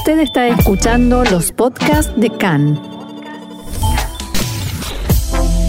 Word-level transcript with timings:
Usted 0.00 0.20
está 0.20 0.48
escuchando 0.48 1.24
los 1.24 1.52
podcasts 1.52 2.18
de 2.18 2.30
CAN. 2.30 2.80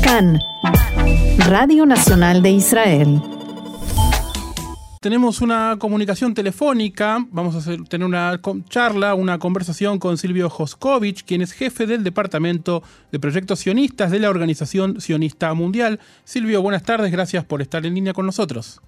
CAN, 0.01 0.39
Radio 1.49 1.85
Nacional 1.85 2.41
de 2.41 2.51
Israel. 2.51 3.21
Tenemos 5.01 5.41
una 5.41 5.75
comunicación 5.77 6.33
telefónica, 6.33 7.25
vamos 7.29 7.55
a 7.55 7.57
hacer, 7.57 7.83
tener 7.89 8.07
una 8.07 8.39
charla, 8.69 9.15
una 9.15 9.37
conversación 9.37 9.99
con 9.99 10.17
Silvio 10.17 10.49
Joskovich, 10.49 11.25
quien 11.25 11.41
es 11.41 11.51
jefe 11.51 11.85
del 11.85 12.05
Departamento 12.05 12.83
de 13.11 13.19
Proyectos 13.19 13.59
Sionistas 13.59 14.11
de 14.11 14.19
la 14.19 14.29
Organización 14.29 15.01
Sionista 15.01 15.53
Mundial. 15.53 15.99
Silvio, 16.23 16.61
buenas 16.61 16.83
tardes, 16.83 17.11
gracias 17.11 17.43
por 17.43 17.61
estar 17.61 17.85
en 17.85 17.95
línea 17.95 18.13
con 18.13 18.25
nosotros. 18.27 18.79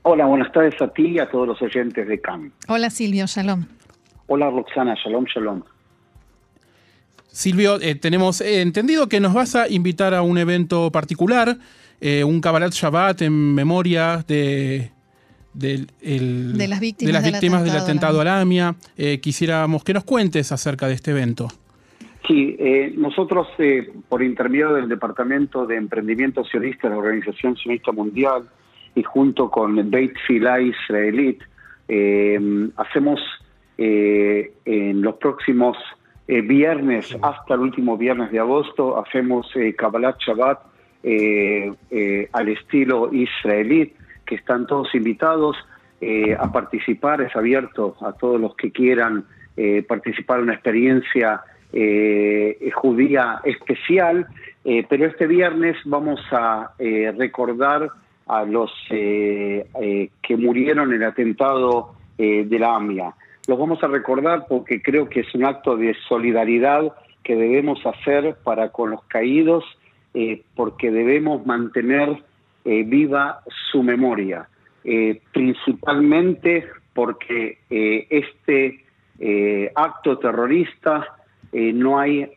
Hola, 0.00 0.24
buenas 0.24 0.50
tardes 0.50 0.80
a 0.80 0.88
ti 0.88 1.08
y 1.08 1.18
a 1.18 1.28
todos 1.28 1.46
los 1.46 1.60
oyentes 1.60 2.08
de 2.08 2.18
CAM. 2.18 2.52
Hola 2.68 2.88
Silvio, 2.88 3.26
shalom. 3.26 3.66
Hola 4.30 4.50
Roxana, 4.50 4.94
shalom, 4.94 5.24
shalom. 5.24 5.62
Silvio, 7.28 7.80
eh, 7.80 7.94
tenemos 7.94 8.42
eh, 8.42 8.60
entendido 8.60 9.08
que 9.08 9.20
nos 9.20 9.32
vas 9.32 9.56
a 9.56 9.70
invitar 9.70 10.12
a 10.12 10.20
un 10.20 10.36
evento 10.36 10.92
particular, 10.92 11.56
eh, 11.98 12.24
un 12.24 12.42
Kabbalat 12.42 12.72
Shabbat 12.72 13.22
en 13.22 13.54
memoria 13.54 14.22
de, 14.28 14.90
de 15.54 15.86
las 16.68 16.78
víctimas, 16.78 17.64
del, 17.64 17.76
atentado, 17.76 18.20
a 18.20 18.24
la 18.24 18.40
AMIA. 18.40 18.74
quisiéramos 19.22 19.82
que 19.82 19.94
nos 19.94 20.04
cuentes 20.04 20.52
acerca 20.52 20.88
de 20.88 20.94
este 20.94 21.12
evento. 21.12 21.48
Sí, 22.26 22.58
nosotros 22.96 23.46
por 24.10 24.22
intermedio 24.22 24.74
del 24.74 24.90
Departamento 24.90 25.64
de 25.64 25.76
Emprendimiento 25.76 26.44
Sionista 26.44 26.88
de 26.88 26.94
la 26.94 27.00
Organización 27.00 27.56
Sionista 27.56 27.92
Mundial 27.92 28.42
y 28.94 29.02
junto 29.02 29.50
con 29.50 29.90
Beit 29.90 30.12
Filah 30.26 30.60
Israelit, 30.60 31.40
hacemos 32.76 33.20
en 33.78 35.02
los 35.02 35.14
próximos 35.16 35.76
eh, 36.30 36.42
viernes 36.42 37.16
hasta 37.22 37.54
el 37.54 37.60
último 37.60 37.96
viernes 37.96 38.30
de 38.30 38.38
agosto 38.38 38.98
hacemos 38.98 39.50
eh, 39.56 39.74
Kabbalat 39.74 40.18
Shabbat 40.20 40.60
eh, 41.02 41.72
eh, 41.90 42.28
al 42.32 42.48
estilo 42.50 43.10
israelí, 43.12 43.94
que 44.26 44.34
están 44.34 44.66
todos 44.66 44.94
invitados 44.94 45.56
a 46.38 46.52
participar, 46.52 47.22
es 47.22 47.34
abierto 47.34 47.96
a 48.02 48.12
todos 48.12 48.40
los 48.40 48.54
que 48.54 48.70
quieran 48.70 49.24
participar 49.88 50.38
en 50.38 50.44
una 50.44 50.52
experiencia 50.54 51.42
judía 52.72 53.40
especial, 53.42 54.24
pero 54.62 55.06
este 55.06 55.26
viernes 55.26 55.76
vamos 55.86 56.20
a 56.30 56.70
recordar 56.78 57.90
a 58.28 58.44
los 58.44 58.70
que 58.88 60.36
murieron 60.38 60.90
en 60.90 61.02
el 61.02 61.08
atentado 61.08 61.96
de 62.16 62.58
la 62.60 62.76
AMIA 62.76 63.12
los 63.48 63.58
vamos 63.58 63.82
a 63.82 63.86
recordar 63.88 64.44
porque 64.46 64.82
creo 64.82 65.08
que 65.08 65.20
es 65.20 65.34
un 65.34 65.46
acto 65.46 65.76
de 65.76 65.96
solidaridad 66.06 66.92
que 67.24 67.34
debemos 67.34 67.80
hacer 67.86 68.36
para 68.44 68.68
con 68.68 68.90
los 68.90 69.02
caídos, 69.04 69.64
eh, 70.12 70.42
porque 70.54 70.90
debemos 70.90 71.46
mantener 71.46 72.22
eh, 72.66 72.84
viva 72.84 73.40
su 73.72 73.82
memoria, 73.82 74.48
eh, 74.84 75.22
principalmente 75.32 76.66
porque 76.92 77.58
este 77.70 78.84
acto 79.74 80.18
terrorista 80.18 81.06
no 81.52 81.98
hay 81.98 82.28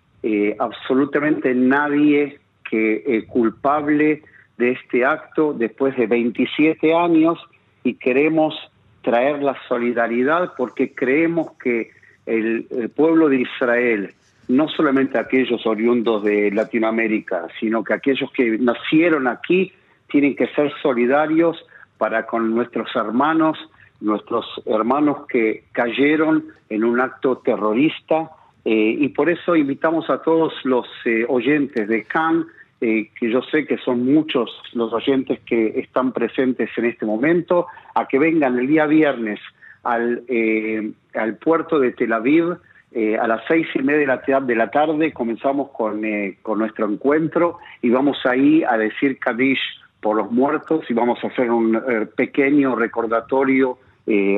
absolutamente 0.59 1.53
nadie 1.56 2.40
que 2.70 3.25
culpable 3.28 4.22
de 4.58 4.72
este 4.72 5.03
acto 5.03 5.53
después 5.53 5.98
de 5.98 6.06
27 6.06 6.94
años 6.94 7.40
y 7.84 7.96
queremos 7.96 8.53
traer 9.02 9.41
la 9.41 9.55
solidaridad 9.67 10.53
porque 10.57 10.94
creemos 10.94 11.52
que 11.61 11.91
el, 12.25 12.67
pueblo 12.95 13.30
de 13.30 13.41
Israel, 13.41 14.13
no 14.47 14.67
solamente 14.69 15.17
aquellos 15.17 15.66
oriundos 15.66 16.23
de 16.23 16.52
Latinoamérica, 16.52 17.47
sino 17.59 17.83
que 17.83 17.94
aquellos 17.94 18.31
que 18.31 18.57
nacieron 18.59 19.28
aquí, 19.28 19.73
tienen 20.07 20.35
que 20.35 20.47
ser 20.47 20.72
solidarios 20.81 21.66
para 21.97 22.25
con 22.25 22.53
nuestros 22.53 22.94
hermanos, 22.95 23.57
nuestros 24.01 24.45
hermanos 24.66 25.25
que 25.28 25.66
cayeron 25.72 26.45
en 26.69 26.84
un 26.84 27.00
acto 27.00 27.38
terrorista. 27.38 28.31
Eh, 28.66 28.97
y 29.00 29.09
por 29.09 29.29
eso 29.29 29.56
invitamos 29.56 30.09
a 30.09 30.22
todos 30.22 30.53
los 30.63 30.85
eh, 31.06 31.25
oyentes 31.28 31.88
de 31.88 32.03
Cannes 32.03 32.45
eh, 32.84 33.12
que 33.19 33.30
yo 33.30 33.44
sé 33.44 33.68
que 33.68 33.78
son 33.78 34.12
muchos 34.12 34.50
los 34.74 34.92
oyentes 34.92 35.40
que 35.42 35.80
están 35.80 36.12
presentes 36.14 36.68
en 36.78 36.86
este 36.86 37.06
momento, 37.06 37.68
a 37.94 38.08
que 38.08 38.18
vengan 38.18 38.58
el 38.58 38.66
día 38.66 38.88
viernes 38.88 39.40
al, 39.84 40.24
eh, 40.28 40.91
al 41.14 41.38
puerto 41.38 41.80
de 41.80 41.91
Tel 41.91 42.12
Aviv 42.12 42.58
eh, 42.91 43.20
a 43.20 43.28
las 43.28 43.44
seis 43.47 43.68
y 43.75 43.84
media 43.84 44.00
de 44.00 44.08
la, 44.08 44.40
de 44.41 44.56
la 44.56 44.72
tarde. 44.72 45.14
Comenzamos 45.14 45.70
con, 45.70 46.02
con 46.41 46.58
nuestro 46.58 46.90
encuentro 46.90 47.59
y 47.84 47.91
vamos 47.91 48.18
ahí 48.25 48.64
a 48.64 48.78
decir 48.78 49.20
Kadish 49.20 49.62
por 50.02 50.18
los 50.18 50.31
muertos 50.31 50.84
y 50.90 50.96
vamos 50.96 51.24
a 51.24 51.28
hacer 51.28 51.52
un 51.52 51.80
pequeño 52.16 52.75
recordatorio 52.75 53.78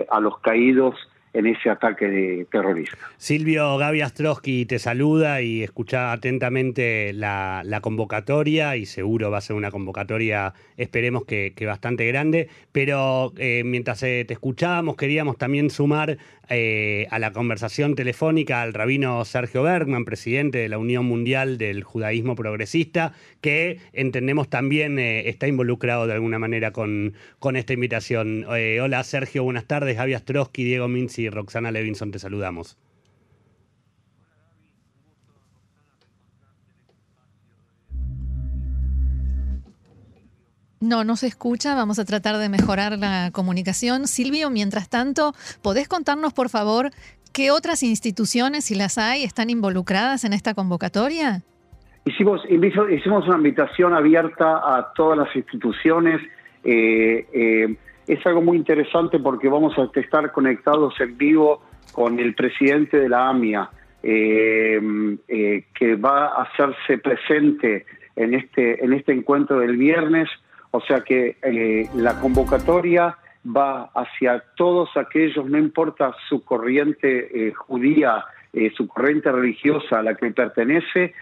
a 0.09 0.19
los 0.19 0.37
caídos 0.39 0.95
en 1.33 1.47
ese 1.47 1.69
ataque 1.69 2.07
de 2.07 2.45
terrorista. 2.51 2.97
Silvio 3.17 3.77
Gaby 3.77 4.01
Astrosky 4.01 4.65
te 4.65 4.77
saluda 4.77 5.41
y 5.41 5.63
escucha 5.63 6.11
atentamente 6.11 7.11
la, 7.13 7.63
convocatoria 7.81 8.77
y 8.77 8.85
seguro 8.85 9.31
va 9.31 9.39
a 9.39 9.41
ser 9.41 9.55
una 9.55 9.71
convocatoria, 9.71 10.53
esperemos 10.77 11.25
que, 11.25 11.53
bastante 11.65 12.05
grande, 12.05 12.49
pero 12.71 13.33
eh, 13.37 13.63
mientras 13.65 14.03
eh, 14.03 14.25
te 14.27 14.33
escuchábamos 14.33 14.95
queríamos 14.95 15.37
también 15.37 15.69
sumar 15.69 16.17
eh, 16.49 17.07
a 17.09 17.19
la 17.19 17.31
conversación 17.31 17.95
telefónica 17.95 18.61
al 18.61 18.73
rabino 18.73 19.25
Sergio 19.25 19.63
Bergman, 19.63 20.05
presidente 20.05 20.59
de 20.59 20.69
la 20.69 20.77
Unión 20.77 21.05
Mundial 21.05 21.57
del 21.57 21.83
Judaísmo 21.83 22.35
Progresista, 22.35 23.13
que 23.41 23.79
entendemos 23.93 24.49
también 24.49 24.99
está 24.99 25.47
involucrado 25.47 26.05
de 26.05 26.13
alguna 26.13 26.37
manera 26.37 26.71
con, 26.71 27.15
esta 27.55 27.73
invitación. 27.73 28.45
hola 28.45 29.03
Sergio, 29.03 29.43
buenas 29.43 29.65
tardes, 29.65 29.97
Gaby 29.97 30.13
Astrosky, 30.13 30.63
Diego 30.63 30.87
Minzi 30.87 31.22
y 31.23 31.29
Roxana 31.29 31.71
Levinson 31.71 32.11
te 32.11 32.19
saludamos. 32.19 32.77
No, 40.83 41.05
no 41.05 41.15
se 41.15 41.27
escucha. 41.27 41.75
Vamos 41.75 41.97
a 41.97 42.03
tratar 42.03 42.37
de 42.37 42.49
mejorar 42.49 42.97
la 42.99 43.31
comunicación. 43.31 44.05
Silvio, 44.05 44.49
mientras 44.49 44.89
tanto, 44.89 45.33
¿podés 45.61 45.87
contarnos, 45.87 46.33
por 46.33 46.49
favor, 46.49 46.89
qué 47.31 47.51
otras 47.51 47.83
instituciones, 47.83 48.65
si 48.65 48.75
las 48.75 48.97
hay, 48.97 49.23
están 49.23 49.49
involucradas 49.49 50.25
en 50.25 50.33
esta 50.33 50.53
convocatoria? 50.53 51.41
Hicimos, 52.03 52.41
hicimos 52.49 53.25
una 53.27 53.37
invitación 53.37 53.93
abierta 53.93 54.57
a 54.57 54.91
todas 54.93 55.17
las 55.17 55.33
instituciones. 55.33 56.21
Eh, 56.65 57.27
eh, 57.33 57.77
es 58.07 58.25
algo 58.25 58.41
muy 58.41 58.57
interesante 58.57 59.19
porque 59.19 59.47
vamos 59.47 59.77
a 59.77 59.89
estar 59.99 60.31
conectados 60.31 60.99
en 60.99 61.17
vivo 61.17 61.61
con 61.93 62.19
el 62.19 62.33
presidente 62.35 62.99
de 62.99 63.09
la 63.09 63.29
AMIA, 63.29 63.69
eh, 64.01 64.81
eh, 65.27 65.65
que 65.73 65.95
va 65.95 66.27
a 66.27 66.43
hacerse 66.43 66.97
presente 66.97 67.85
en 68.15 68.33
este, 68.33 68.83
en 68.83 68.93
este 68.93 69.13
encuentro 69.13 69.59
del 69.59 69.77
viernes. 69.77 70.29
O 70.71 70.81
sea 70.81 71.01
que 71.01 71.37
eh, 71.41 71.87
la 71.95 72.19
convocatoria 72.19 73.17
va 73.45 73.91
hacia 73.93 74.43
todos 74.55 74.89
aquellos, 74.97 75.45
no 75.45 75.57
importa 75.57 76.13
su 76.27 76.43
corriente 76.43 77.53
judía, 77.55 78.23
su 78.75 78.87
corriente 78.87 79.31
religiosa 79.31 79.99
a 79.99 80.03
la 80.03 80.15
que 80.15 80.31
pertenece, 80.31 81.13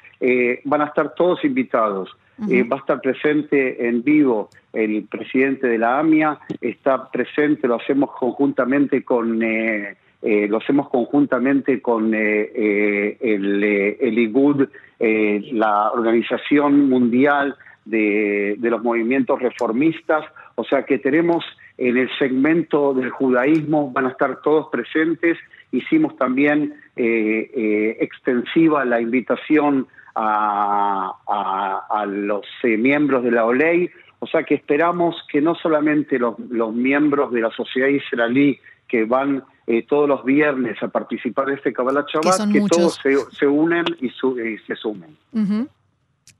van 0.66 0.82
a 0.82 0.86
estar 0.86 1.16
todos 1.16 1.44
invitados. 1.44 2.16
Eh, 2.50 2.64
va 2.64 2.78
a 2.78 2.80
estar 2.80 3.02
presente 3.02 3.88
en 3.88 4.04
vivo 4.04 4.50
el 4.74 5.04
presidente 5.04 5.68
de 5.68 5.78
la 5.78 6.00
AMIA, 6.00 6.40
está 6.60 7.12
presente, 7.12 7.68
lo 7.68 7.76
hacemos 7.76 8.12
conjuntamente 8.18 9.04
con... 9.04 9.44
Eh, 9.44 9.96
eh, 10.24 10.48
lo 10.48 10.58
hacemos 10.58 10.88
conjuntamente 10.90 11.82
con 11.82 12.14
el, 12.14 13.18
el, 13.20 14.20
IGUD, 14.20 14.68
la 15.00 15.92
Organización 15.92 16.90
Mundial 16.90 17.56
de, 17.86 18.56
de, 18.60 18.70
los 18.70 18.84
Movimientos 18.84 19.42
Reformistas, 19.42 20.24
o 20.54 20.64
sea 20.64 20.84
que 20.84 21.00
tenemos 21.00 21.44
en 21.80 21.98
el 21.98 22.08
segmento 22.20 22.94
del 22.94 23.10
judaísmo, 23.10 23.92
van 23.92 24.06
a 24.06 24.10
estar 24.10 24.44
todos 24.44 24.68
presentes, 24.72 25.40
hicimos 25.72 26.16
también 26.18 26.76
extensiva 26.96 28.86
la 28.86 29.02
invitación 29.02 29.88
a, 30.22 32.06
los 32.08 32.46
eh, 32.64 32.78
miembros 32.78 33.24
de 33.24 33.32
la 33.32 33.46
OLEI, 33.46 33.90
o 34.20 34.28
sea 34.28 34.44
que 34.44 34.56
esperamos 34.56 35.16
que 35.32 35.42
no 35.42 35.56
solamente 35.56 36.20
los, 36.20 36.38
miembros 36.74 37.32
de 37.32 37.42
la 37.42 37.52
sociedad 37.52 37.88
israelí 37.88 38.60
que 38.88 39.06
van 39.06 39.44
eh, 39.68 39.86
todos 39.88 40.08
los 40.08 40.24
viernes 40.26 40.82
a 40.84 40.90
participar 40.90 41.48
de 41.48 41.56
este 41.56 41.74
Kabbalah 41.74 42.06
Shabbat, 42.12 42.52
que, 42.52 42.62
todos 42.70 43.00
se, 43.38 43.48
unen 43.48 43.86
y, 44.00 44.10
se 44.10 44.76
sumen. 44.76 45.18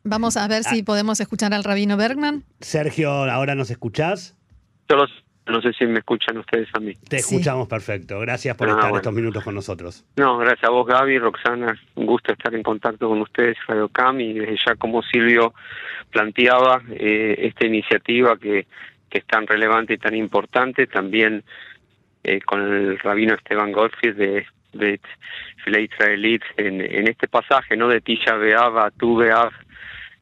Vamos 0.04 0.38
a 0.38 0.48
ver 0.48 0.64
si 0.64 0.80
ah. 0.80 0.84
podemos 0.86 1.20
escuchar 1.20 1.54
al 1.54 1.64
rabino 1.64 1.96
Bergman. 1.98 2.44
Sergio, 2.60 3.12
¿ahora 3.12 3.56
nos 3.56 3.72
escuchás? 3.72 4.36
Yo 4.90 4.98
los 4.98 5.12
No 5.48 5.62
sé 5.62 5.74
si 5.74 5.86
me 5.88 6.00
escuchan 6.00 6.38
ustedes 6.38 6.70
a 6.74 6.80
mí. 6.80 6.94
Te 7.10 7.18
escuchamos 7.18 7.68
perfecto. 7.68 8.20
Gracias 8.20 8.56
por 8.56 8.70
ah, 8.70 8.74
estar 8.74 8.96
estos 8.96 9.14
minutos 9.14 9.44
con 9.44 9.56
nosotros. 9.56 10.06
No, 10.16 10.38
gracias 10.38 10.66
a 10.66 10.70
vos, 10.70 10.86
Gaby, 10.86 11.18
Roxana. 11.18 11.76
Un 11.96 12.06
gusto 12.06 12.32
estar 12.32 12.54
en 12.54 12.62
contacto 12.62 13.10
con 13.10 13.22
ustedes, 13.22 13.58
Radio 13.68 13.90
Cam, 13.90 14.22
y 14.22 14.34
desde 14.34 14.58
ya 14.66 14.76
como 14.76 15.02
Silvio 15.02 15.54
planteaba 16.12 16.82
eh, 16.92 17.36
esta 17.40 17.66
iniciativa 17.66 18.38
que, 18.38 18.68
que 19.10 19.18
es 19.18 19.26
tan 19.26 19.48
relevante 19.48 19.96
y 19.96 19.98
tan 19.98 20.16
importante, 20.16 20.86
también 20.86 21.44
eh, 22.24 22.40
con 22.42 22.62
el 22.62 23.00
rabino 23.00 23.34
Esteban 23.34 23.72
Gottfried 23.72 24.16
de, 24.16 24.46
de 24.74 25.00
Israelit 25.82 26.44
en, 26.58 26.82
en 26.82 27.08
este 27.08 27.28
pasaje, 27.28 27.76
¿no? 27.76 27.88
De 27.88 28.02
Tisha 28.02 28.36
Be'av, 28.36 28.92
Tu 28.98 29.18
Be'av, 29.18 29.52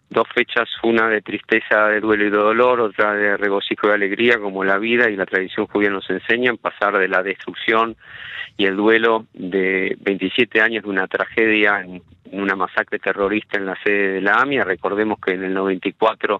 dos 0.09 0.27
fechas, 0.33 0.67
una 0.83 1.07
de 1.07 1.21
tristeza, 1.21 1.87
de 1.87 1.99
duelo 1.99 2.25
y 2.25 2.29
de 2.29 2.37
dolor, 2.37 2.81
otra 2.81 3.13
de 3.13 3.37
regocijo 3.37 3.87
y 3.87 3.91
alegría, 3.91 4.39
como 4.39 4.63
la 4.63 4.77
vida 4.77 5.09
y 5.09 5.15
la 5.15 5.25
tradición 5.25 5.67
judía 5.67 5.89
nos 5.89 6.09
enseñan, 6.09 6.57
pasar 6.57 6.97
de 6.97 7.07
la 7.07 7.21
destrucción 7.21 7.95
y 8.57 8.65
el 8.65 8.75
duelo 8.75 9.27
de 9.33 9.95
27 10.01 10.61
años 10.61 10.83
de 10.83 10.89
una 10.89 11.07
tragedia 11.07 11.81
en, 11.81 12.01
una 12.31 12.55
masacre 12.55 12.99
terrorista 12.99 13.57
en 13.57 13.65
la 13.65 13.75
sede 13.83 14.13
de 14.13 14.21
la 14.21 14.33
AMIA. 14.33 14.63
Recordemos 14.63 15.19
que 15.19 15.31
en 15.31 15.43
el 15.43 15.53
94 15.53 16.39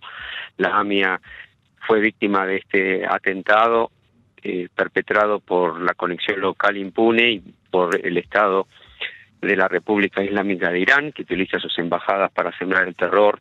la 0.58 0.78
AMIA 0.78 1.20
fue 1.88 2.00
víctima 2.00 2.46
de 2.46 2.58
este 2.58 3.06
atentado 3.08 3.90
eh, 4.44 4.68
perpetrado 4.76 5.40
por 5.40 5.82
la 5.82 5.94
conexión 5.94 6.40
local 6.40 6.78
impune 6.78 7.32
y 7.32 7.44
por 7.72 8.06
el 8.06 8.18
Estado 8.18 8.68
de 9.42 9.56
la 9.56 9.68
República 9.68 10.24
Islámica 10.24 10.70
de 10.70 10.80
Irán, 10.80 11.12
que 11.12 11.24
utiliza 11.24 11.60
sus 11.60 11.78
embajadas 11.80 12.32
para 12.32 12.56
sembrar 12.58 12.88
el 12.88 12.96
terror 12.96 13.40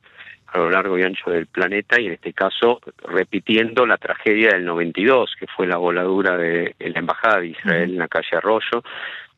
a 0.53 0.59
lo 0.59 0.71
largo 0.71 0.99
y 0.99 1.03
ancho 1.03 1.31
del 1.31 1.47
planeta 1.47 2.01
y 2.01 2.07
en 2.07 2.13
este 2.13 2.33
caso 2.33 2.81
repitiendo 3.05 3.87
la 3.87 3.99
tragedia 3.99 4.51
del 4.51 4.65
92, 4.65 5.35
que 5.39 5.47
fue 5.47 5.67
la 5.67 5.77
voladura 5.77 6.37
de, 6.37 6.75
la 6.79 6.99
Embajada 6.99 7.41
de 7.41 7.49
Israel 7.49 7.91
en 7.91 7.99
la 7.99 8.09
calle 8.09 8.37
Arroyo. 8.37 8.83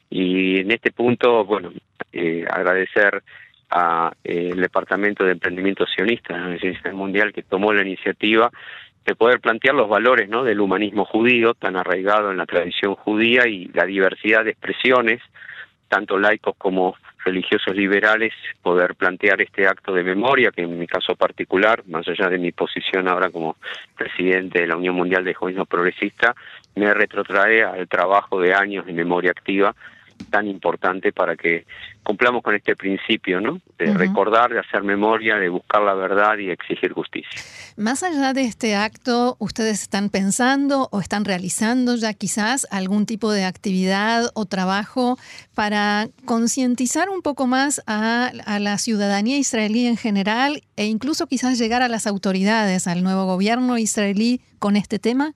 Y 0.09 0.61
en 0.61 0.71
este 0.71 0.93
punto, 0.93 1.45
bueno, 1.45 1.73
eh, 2.13 2.45
agradecer 2.49 3.23
al 3.71 4.13
eh, 4.25 4.53
Departamento 4.55 5.25
de 5.25 5.33
Emprendimiento 5.33 5.87
Sionista 5.87 6.35
de 6.35 6.41
la 6.41 6.47
Universidad 6.47 6.93
Mundial 6.93 7.33
que 7.33 7.43
tomó 7.43 7.73
la 7.73 7.83
iniciativa 7.83 8.51
de 9.05 9.15
poder 9.15 9.41
plantear 9.41 9.75
los 9.75 9.89
valores 9.89 10.29
¿no? 10.29 10.45
del 10.45 10.61
humanismo 10.61 11.05
judío, 11.05 11.55
tan 11.55 11.77
arraigado 11.77 12.31
en 12.31 12.37
la 12.37 12.47
tradición 12.47 12.95
judía 12.95 13.49
y 13.49 13.67
la 13.69 13.85
diversidad 13.85 14.45
de 14.45 14.51
expresiones 14.51 15.21
tanto 15.89 16.19
laicos 16.19 16.55
como 16.57 16.95
religiosos 17.25 17.75
liberales, 17.75 18.33
poder 18.63 18.95
plantear 18.95 19.41
este 19.41 19.67
acto 19.67 19.93
de 19.93 20.03
memoria, 20.03 20.51
que 20.51 20.63
en 20.63 20.79
mi 20.79 20.87
caso 20.87 21.15
particular, 21.17 21.83
más 21.87 22.07
allá 22.09 22.29
de 22.29 22.39
mi 22.39 22.53
posición 22.53 23.09
ahora 23.09 23.31
como 23.31 23.57
presidente 23.97 24.61
de 24.61 24.67
la 24.67 24.77
Unión 24.77 24.95
Mundial 24.95 25.25
de 25.25 25.35
Juecismo 25.35 25.67
Progresista, 25.67 26.35
me 26.75 26.93
retrotrae 26.95 27.63
al 27.63 27.89
trabajo 27.89 28.41
de 28.41 28.55
años 28.55 28.87
de 28.87 28.93
memoria 28.93 29.31
activa 29.31 29.75
tan 30.31 30.47
importante 30.47 31.13
para 31.13 31.37
que 31.37 31.67
cumplamos 32.03 32.43
con 32.43 32.55
este 32.55 32.77
principio, 32.77 33.41
¿no? 33.41 33.61
De 33.79 33.93
recordar, 33.95 34.51
de 34.53 34.59
hacer 34.59 34.83
memoria, 34.83 35.37
de 35.37 35.49
buscar 35.49 35.83
la 35.83 35.95
verdad 35.95 36.39
y 36.39 36.51
exigir 36.51 36.93
justicia. 36.93 37.41
Más 37.77 38.03
allá 38.03 38.33
de 38.33 38.45
este 38.45 38.75
acto, 38.75 39.37
¿ustedes 39.39 39.83
están 39.83 40.11
pensando 40.11 40.89
o 40.91 41.01
están 41.01 41.25
realizando 41.25 41.97
ya 41.97 42.13
quizás 42.15 42.67
algún 42.71 43.07
tipo 43.07 43.33
de 43.33 43.45
actividad 43.45 44.31
o 44.35 44.47
trabajo 44.47 45.19
para 45.55 46.09
concientizar 46.25 47.09
un 47.09 47.23
poco 47.23 47.47
más 47.47 47.83
a, 47.87 48.33
a 48.45 48.59
la 48.59 48.79
ciudadanía 48.79 49.39
israelí 49.39 49.87
en 49.87 49.97
general 49.97 50.63
e 50.77 50.87
incluso 50.87 51.27
quizás 51.27 51.59
llegar 51.59 51.83
a 51.83 51.89
las 51.89 52.07
autoridades, 52.07 52.87
al 52.87 53.03
nuevo 53.03 53.25
gobierno 53.27 53.79
israelí 53.79 54.41
con 54.59 54.77
este 54.77 54.99
tema? 54.99 55.35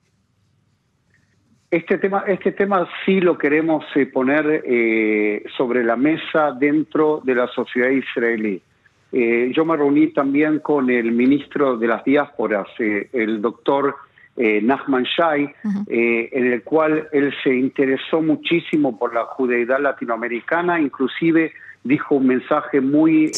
Este 1.75 1.97
tema, 1.97 2.23
este 2.25 2.53
tema 2.53 2.87
sí 3.05 3.19
lo 3.19 3.37
queremos 3.37 3.83
eh, 3.95 4.05
poner 4.05 4.63
eh, 4.63 5.43
sobre 5.57 5.83
la 5.83 5.97
mesa 5.97 6.53
dentro 6.57 7.19
de 7.21 7.35
la 7.35 7.47
sociedad 7.47 7.89
israelí. 7.89 8.61
Eh, 9.11 9.51
yo 9.53 9.65
me 9.65 9.75
reuní 9.75 10.07
también 10.13 10.59
con 10.59 10.89
el 10.89 11.11
ministro 11.11 11.75
de 11.75 11.87
las 11.87 12.05
diásporas, 12.05 12.69
el 12.79 13.41
doctor 13.41 13.93
Nachman 14.37 15.03
Shai, 15.03 15.53
en 15.89 16.53
el 16.53 16.63
cual 16.63 17.09
él 17.11 17.33
se 17.43 17.53
interesó 17.53 18.21
muchísimo 18.21 18.97
por 18.97 19.13
la 19.13 19.25
judeidad 19.25 19.79
latinoamericana, 19.79 20.79
inclusive 20.79 21.51
dijo 21.83 22.15
un 22.15 22.27
mensaje 22.27 22.79
muy 22.79 23.31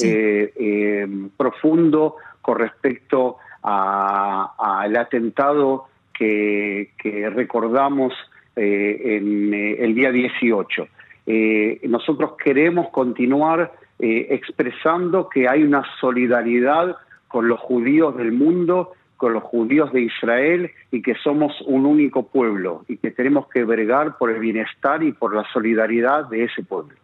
profundo 1.38 2.18
con 2.42 2.60
respecto 2.60 3.38
al 3.64 4.96
atentado 4.96 5.88
que, 6.18 7.30
recordamos 7.34 8.14
eh, 8.56 9.18
en 9.18 9.54
eh, 9.54 9.78
el 9.80 9.96
día 9.96 10.12
18. 10.12 10.88
Eh, 11.28 11.82
nosotros 11.88 12.34
queremos 12.44 12.90
continuar 12.90 13.72
expresando 14.00 15.28
que 15.28 15.48
hay 15.50 15.64
una 15.64 15.84
solidaridad 16.00 16.98
con 17.28 17.48
los 17.48 17.60
judíos 17.60 18.16
del 18.16 18.32
mundo, 18.32 18.94
con 19.18 19.34
los 19.34 19.42
judíos 19.42 19.92
de 19.92 20.02
Israel 20.02 20.70
y 20.92 21.02
que 21.02 21.16
somos 21.16 21.60
un 21.66 21.88
único 21.88 22.28
pueblo 22.28 22.86
y 22.88 22.98
que 22.98 23.10
tenemos 23.10 23.48
que 23.48 23.64
bregar 23.64 24.20
por 24.20 24.30
el 24.30 24.40
bienestar 24.40 25.02
y 25.02 25.14
por 25.14 25.36
la 25.36 25.44
solidaridad 25.52 26.30
de 26.30 26.44
ese 26.44 26.62
pueblo. 26.62 26.96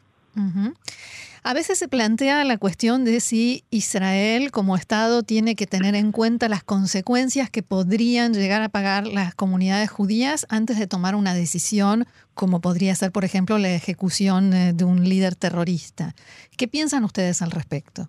A 1.45 1.53
veces 1.53 1.77
se 1.77 1.89
plantea 1.89 2.45
la 2.45 2.57
cuestión 2.57 3.03
de 3.03 3.19
si 3.19 3.65
Israel 3.69 4.49
como 4.51 4.77
Estado 4.77 5.23
tiene 5.23 5.57
que 5.57 5.67
tener 5.67 5.93
en 5.93 6.13
cuenta 6.13 6.47
las 6.47 6.63
consecuencias 6.63 7.49
que 7.49 7.61
podrían 7.61 8.33
llegar 8.33 8.61
a 8.61 8.69
pagar 8.69 9.07
las 9.07 9.35
comunidades 9.35 9.91
judías 9.91 10.47
antes 10.49 10.79
de 10.79 10.87
tomar 10.87 11.15
una 11.15 11.33
decisión 11.33 12.05
como 12.33 12.61
podría 12.61 12.95
ser, 12.95 13.11
por 13.11 13.25
ejemplo, 13.25 13.57
la 13.57 13.75
ejecución 13.75 14.53
eh, 14.53 14.71
de 14.73 14.85
un 14.85 15.03
líder 15.03 15.35
terrorista. 15.35 16.13
¿Qué 16.57 16.69
piensan 16.69 17.03
ustedes 17.03 17.41
al 17.41 17.51
respecto? 17.51 18.07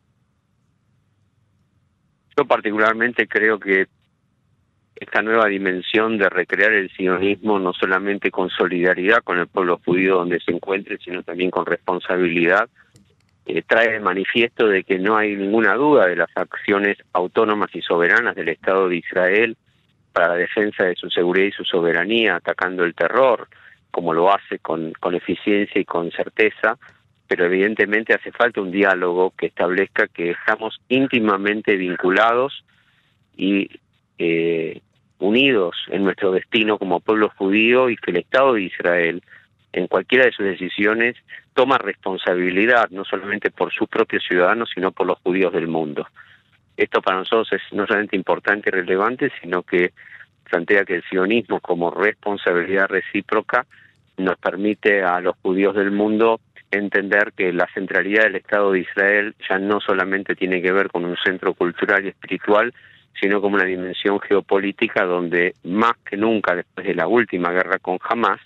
Yo 2.37 2.47
particularmente 2.47 3.27
creo 3.27 3.59
que 3.59 3.89
esta 4.95 5.23
nueva 5.23 5.49
dimensión 5.49 6.19
de 6.19 6.29
recrear 6.29 6.73
el 6.73 6.89
sionismo 6.91 7.59
no 7.59 7.73
solamente 7.73 8.31
con 8.31 8.49
solidaridad 8.49 9.25
con 9.25 9.41
el 9.41 9.49
pueblo 9.49 9.81
judío 9.85 10.19
donde 10.19 10.39
se 10.39 10.53
encuentre, 10.53 10.99
sino 10.99 11.25
también 11.25 11.51
con 11.51 11.67
responsabilidad, 11.67 12.69
eh, 13.47 13.63
trae 13.67 13.97
el 13.97 14.03
manifiesto 14.03 14.67
de 14.67 14.85
que 14.85 14.99
no 14.99 15.17
hay 15.17 15.37
ninguna 15.37 15.75
duda 15.75 16.07
de 16.07 16.17
las 16.17 16.31
acciones 16.35 16.99
autónomas 17.13 17.69
y 17.75 17.83
soberanas 17.83 18.35
del 18.35 18.49
Estado 18.49 18.89
de 18.89 18.97
Israel 18.97 19.57
para 20.13 20.29
la 20.29 20.35
defensa 20.37 20.85
de 20.85 20.95
su 20.95 21.11
seguridad 21.11 21.47
y 21.47 21.53
su 21.53 21.65
soberanía, 21.65 22.37
atacando 22.37 22.85
el 22.85 22.95
terror, 22.95 23.49
como 23.91 24.15
lo 24.15 24.33
hace 24.33 24.59
con, 24.61 24.93
con 25.01 25.15
eficiencia 25.15 25.81
y 25.81 25.85
con 25.85 26.11
certeza, 26.11 26.79
pero 27.27 27.47
evidentemente 27.47 28.15
hace 28.15 28.33
falta 28.33 28.61
un 28.61 28.71
diálogo 28.71 29.33
que 29.37 29.47
establezca 29.47 30.09
que 30.09 30.31
estamos 30.31 30.81
íntimamente 30.89 31.77
vinculados 31.77 32.65
y 33.37 33.69
eh, 34.19 34.81
unidos 35.19 35.77
en 35.89 36.05
nuestro 36.05 36.33
destino 36.33 36.79
como 36.79 37.01
pueblo 37.01 37.31
judío 37.37 37.91
y 37.91 37.97
que 37.97 38.11
el 38.11 38.19
Estado 38.19 38.55
de 38.55 38.63
Israel 38.63 39.23
en 39.75 39.89
cualquiera 39.89 40.25
de 40.25 40.33
sus 40.33 40.47
decisiones 40.47 41.17
toma 41.53 41.79
responsabilidad 41.79 42.89
no 42.91 43.05
solamente 43.05 43.51
por 43.51 43.73
sus 43.73 43.89
propios 43.89 44.25
ciudadanos, 44.27 44.71
sino 44.75 44.93
por 44.93 45.07
los 45.07 45.19
judíos 45.21 45.53
del 45.53 45.69
mundo. 45.69 46.07
Esto 46.77 47.03
para 47.03 47.19
nosotros 47.19 47.53
es 47.53 47.63
no 47.73 47.87
solamente 47.87 48.17
importante 48.17 48.71
y 48.71 48.73
relevante, 48.73 49.31
sino 49.41 49.63
que 49.63 49.93
plantea 50.49 50.85
que 50.85 50.97
el 50.97 51.05
sionismo 51.05 51.61
como 51.61 51.91
responsabilidad 51.91 52.89
recíproca 52.89 53.67
nos 54.17 54.37
permite 54.39 55.03
a 55.03 55.21
los 55.21 55.37
judíos 55.43 55.75
del 55.75 55.91
mundo 55.91 56.41
entender 56.71 57.33
que 57.37 57.53
la 57.53 57.69
centralidad 57.73 58.25
del 58.25 58.37
Estado 58.37 58.73
de 58.73 58.81
Israel 58.81 59.35
ya 59.49 59.59
no 59.59 59.81
solamente 59.81 60.35
tiene 60.35 60.61
que 60.61 60.73
ver 60.73 60.89
con 60.89 61.05
un 61.05 61.17
centro 61.17 61.55
cultural 61.55 62.05
y 62.05 62.09
espiritual, 62.09 62.73
sino 63.21 63.41
como 63.41 63.57
una 63.57 63.65
dimensión 63.65 64.21
geopolítica 64.21 65.05
donde 65.05 65.55
más 65.65 65.93
que 66.05 66.17
nunca 66.17 66.55
después 66.55 66.87
de 66.87 66.95
la 66.95 67.07
última 67.07 67.51
guerra 67.53 67.79
con 67.79 67.99
Hamas, 68.03 68.41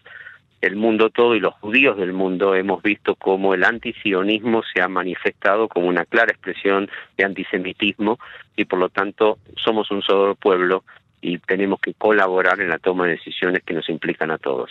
el 0.61 0.77
mundo 0.77 1.11
todo 1.11 1.35
y 1.35 1.41
los 1.41 1.55
judíos 1.55 1.97
del 1.97 2.13
mundo 2.13 2.55
hemos 2.55 2.83
visto 2.83 3.15
cómo 3.15 3.55
el 3.55 3.65
antisionismo 3.65 4.63
se 4.75 4.83
ha 4.83 4.89
manifestado 4.89 5.69
como 5.69 5.89
una 5.89 6.05
clara 6.05 6.33
expresión 6.33 6.91
de 7.17 7.25
antisemitismo 7.25 8.19
y 8.57 8.65
por 8.65 8.79
lo 8.79 8.89
tanto 8.89 9.39
somos 9.57 9.91
un 9.91 10.03
solo 10.03 10.35
pueblo 10.35 10.85
y 11.21 11.39
tenemos 11.39 11.81
que 11.81 11.95
colaborar 11.95 12.61
en 12.61 12.69
la 12.69 12.79
toma 12.79 13.07
de 13.07 13.13
decisiones 13.13 13.63
que 13.65 13.75
nos 13.75 13.89
implican 13.89 14.31
a 14.31 14.39
todos. 14.39 14.71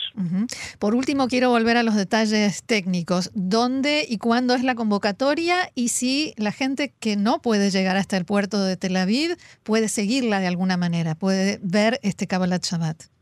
Por 0.80 0.96
último, 0.96 1.28
quiero 1.28 1.50
volver 1.50 1.78
a 1.78 1.84
los 1.84 1.96
detalles 1.96 2.64
técnicos. 2.64 3.32
¿Dónde 3.34 4.06
y 4.08 4.18
cuándo 4.18 4.54
es 4.56 4.64
la 4.64 4.76
convocatoria? 4.76 5.70
Y 5.76 5.90
si 5.90 6.34
la 6.38 6.52
gente 6.52 6.94
que 7.00 7.18
no 7.18 7.42
puede 7.42 7.70
llegar 7.70 7.98
hasta 7.98 8.18
el 8.18 8.26
puerto 8.26 8.64
de 8.64 8.78
Tel 8.78 8.96
Aviv 8.96 9.36
puede 9.64 9.90
seguirla 9.90 10.40
de 10.40 10.48
alguna 10.48 10.78
manera, 10.78 11.16
puede 11.16 11.60
ver 11.62 12.00
este 12.02 12.28
Kabbalat 12.28 12.64
Shabbat. 12.64 13.17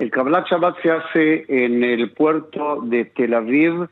El 0.00 0.10
Kabbalat 0.10 0.48
Shabbat 0.48 0.80
se 0.80 0.90
hace 0.90 1.44
en 1.46 1.84
el 1.84 2.10
puerto 2.12 2.80
de 2.82 3.04
Tel 3.04 3.34
Aviv. 3.34 3.86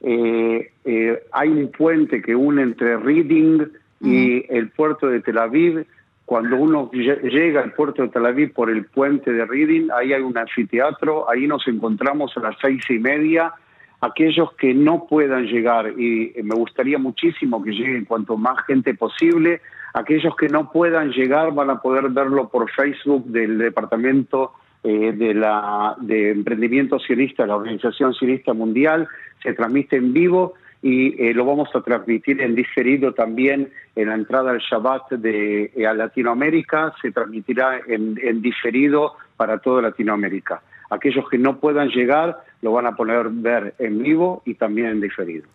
Eh, 0.00 0.72
eh, 0.84 1.22
hay 1.30 1.48
un 1.50 1.70
puente 1.70 2.20
que 2.20 2.34
une 2.34 2.62
entre 2.62 2.96
Reading 2.96 3.68
y 4.00 4.44
el 4.52 4.70
puerto 4.70 5.06
de 5.06 5.20
Tel 5.20 5.38
Aviv. 5.38 5.86
cuando 6.24 6.56
uno 6.56 6.90
llega 6.90 7.62
al 7.62 7.74
puerto 7.74 8.02
de 8.02 8.08
Tel 8.08 8.26
Aviv 8.26 8.52
por 8.52 8.70
el 8.70 8.86
puente 8.86 9.32
de 9.32 9.44
Reading, 9.44 9.90
ahí 9.96 10.12
hay 10.12 10.22
un 10.22 10.36
anfiteatro, 10.36 11.30
ahí 11.30 11.46
nos 11.46 11.68
encontramos 11.68 12.36
a 12.36 12.40
las 12.40 12.56
seis 12.60 12.82
y 12.90 12.98
media. 12.98 13.52
Aquellos 14.00 14.52
que 14.54 14.74
no 14.74 15.06
puedan 15.06 15.44
llegar, 15.44 15.92
y 15.96 16.32
me 16.42 16.56
gustaría 16.56 16.98
muchísimo 16.98 17.62
que 17.62 17.70
lleguen 17.70 18.04
cuanto 18.04 18.36
más 18.36 18.66
gente 18.66 18.94
posible, 18.94 19.60
aquellos 19.94 20.34
que 20.34 20.48
no 20.48 20.72
puedan 20.72 21.12
llegar 21.12 21.54
van 21.54 21.70
a 21.70 21.80
poder 21.80 22.08
verlo 22.08 22.48
por 22.48 22.68
Facebook 22.72 23.26
del 23.26 23.58
Departamento 23.58 24.54
eh, 24.84 25.12
de, 25.12 25.34
la, 25.34 25.94
de 26.00 26.30
Emprendimiento 26.30 26.98
Sionista, 26.98 27.46
la 27.46 27.56
Organización 27.56 28.14
Sionista 28.14 28.52
Mundial, 28.52 29.06
se 29.42 29.52
transmite 29.54 29.96
en 29.96 30.12
vivo 30.12 30.54
y 30.82 31.14
eh, 31.22 31.32
lo 31.32 31.44
vamos 31.44 31.68
a 31.74 31.80
transmitir 31.82 32.40
en 32.40 32.56
diferido 32.56 33.14
también 33.14 33.70
en 33.94 34.08
la 34.08 34.14
entrada 34.14 34.50
al 34.50 34.58
Shabbat 34.58 35.12
de, 35.12 35.70
eh, 35.76 35.86
a 35.86 35.94
Latinoamérica, 35.94 36.92
se 37.00 37.12
transmitirá 37.12 37.80
en, 37.86 38.42
diferido 38.42 39.14
para 39.36 39.58
toda 39.58 39.82
Latinoamérica. 39.82 40.60
Aquellos 40.92 41.24
que 41.30 41.38
no 41.38 41.58
puedan 41.58 41.88
llegar 41.88 42.44
lo 42.60 42.72
van 42.72 42.86
a 42.86 42.94
poder 42.94 43.30
ver 43.30 43.74
en 43.78 44.02
vivo 44.02 44.42
y 44.44 44.54
también 44.54 44.88
en 44.88 45.00
diferido. 45.00 45.46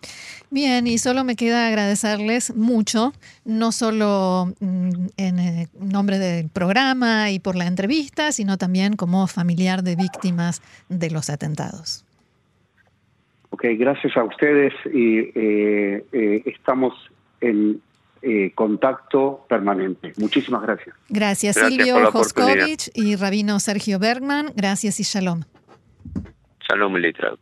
Bien, 0.49 0.87
y 0.87 0.97
solo 0.97 1.23
me 1.23 1.35
queda 1.35 1.67
agradecerles 1.67 2.55
mucho, 2.55 3.13
no 3.45 3.71
solo 3.71 4.53
mm, 4.59 4.89
en 5.17 5.39
eh, 5.39 5.67
nombre 5.79 6.17
del 6.17 6.49
programa 6.49 7.29
y 7.29 7.39
por 7.39 7.55
la 7.55 7.67
entrevista, 7.67 8.31
sino 8.31 8.57
también 8.57 8.95
como 8.95 9.27
familiar 9.27 9.83
de 9.83 9.95
víctimas 9.95 10.63
de 10.89 11.11
los 11.11 11.29
atentados. 11.29 12.03
Ok, 13.51 13.65
gracias 13.77 14.17
a 14.17 14.23
ustedes 14.23 14.73
y 14.91 15.19
eh, 15.35 16.03
eh, 16.13 16.41
estamos 16.45 16.93
en 17.41 17.79
eh, 18.21 18.51
contacto 18.55 19.45
permanente. 19.47 20.13
Muchísimas 20.17 20.61
gracias. 20.61 20.95
Gracias, 21.09 21.55
Silvio 21.55 22.11
Joskovich 22.11 22.89
y 22.93 23.15
Rabino 23.15 23.59
Sergio 23.59 23.99
Bergman. 23.99 24.51
Gracias 24.55 24.99
y 24.99 25.03
shalom. 25.03 25.41
Shalom, 26.67 26.95
Litraut. 26.95 27.39